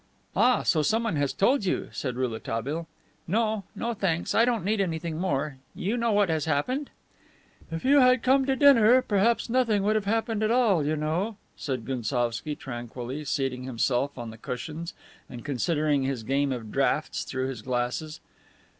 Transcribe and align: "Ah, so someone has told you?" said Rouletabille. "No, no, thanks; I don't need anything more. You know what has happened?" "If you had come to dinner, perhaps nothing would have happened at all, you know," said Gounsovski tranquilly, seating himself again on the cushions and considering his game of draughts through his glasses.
"Ah, 0.35 0.63
so 0.63 0.81
someone 0.81 1.15
has 1.17 1.31
told 1.31 1.63
you?" 1.63 1.89
said 1.91 2.15
Rouletabille. 2.15 2.87
"No, 3.27 3.65
no, 3.75 3.93
thanks; 3.93 4.33
I 4.33 4.45
don't 4.45 4.65
need 4.65 4.81
anything 4.81 5.19
more. 5.19 5.57
You 5.75 5.95
know 5.95 6.11
what 6.11 6.27
has 6.27 6.45
happened?" 6.45 6.89
"If 7.69 7.85
you 7.85 7.99
had 7.99 8.23
come 8.23 8.47
to 8.47 8.55
dinner, 8.55 9.03
perhaps 9.03 9.47
nothing 9.47 9.83
would 9.83 9.93
have 9.95 10.05
happened 10.05 10.41
at 10.41 10.49
all, 10.49 10.83
you 10.83 10.95
know," 10.95 11.37
said 11.55 11.85
Gounsovski 11.85 12.55
tranquilly, 12.55 13.23
seating 13.25 13.65
himself 13.65 14.13
again 14.13 14.21
on 14.23 14.29
the 14.31 14.39
cushions 14.39 14.95
and 15.29 15.45
considering 15.45 16.01
his 16.01 16.23
game 16.23 16.51
of 16.51 16.71
draughts 16.71 17.23
through 17.23 17.49
his 17.49 17.61
glasses. 17.61 18.21